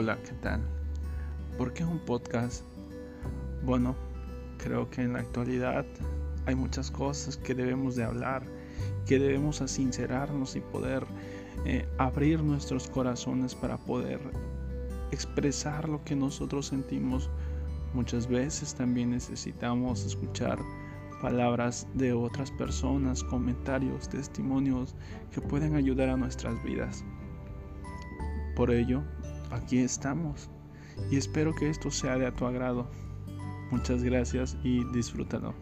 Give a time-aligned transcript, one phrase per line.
[0.00, 0.60] Hola, ¿qué tal?
[1.56, 2.62] ¿Por qué un podcast?
[3.64, 3.96] Bueno,
[4.56, 5.84] creo que en la actualidad
[6.46, 8.44] hay muchas cosas que debemos de hablar,
[9.06, 11.04] que debemos sincerarnos y poder
[11.64, 14.20] eh, abrir nuestros corazones para poder
[15.10, 17.28] expresar lo que nosotros sentimos.
[17.92, 20.60] Muchas veces también necesitamos escuchar
[21.20, 24.94] palabras de otras personas, comentarios, testimonios
[25.32, 27.04] que pueden ayudar a nuestras vidas.
[28.54, 29.02] Por ello,
[29.50, 30.50] aquí estamos
[31.10, 32.90] y espero que esto sea de a tu agrado.
[33.70, 35.54] Muchas gracias y disfrútalo.